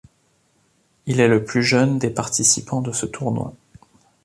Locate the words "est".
1.19-1.27